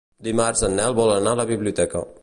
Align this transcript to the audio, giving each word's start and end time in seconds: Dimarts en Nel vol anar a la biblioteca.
Dimarts 0.27 0.63
en 0.69 0.73
Nel 0.79 0.97
vol 1.01 1.13
anar 1.17 1.37
a 1.37 1.41
la 1.43 1.47
biblioteca. 1.53 2.05